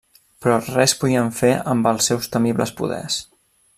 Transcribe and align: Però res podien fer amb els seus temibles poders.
Però 0.45 0.55
res 0.77 0.95
podien 1.01 1.29
fer 1.41 1.51
amb 1.75 1.91
els 1.93 2.09
seus 2.11 2.31
temibles 2.37 2.75
poders. 2.81 3.21